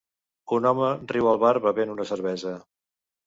Un 0.55 0.67
home 0.69 0.87
riu 1.11 1.29
al 1.33 1.39
bar 1.43 1.53
bevent 1.65 1.93
una 1.97 2.09
cervesa 2.13 2.55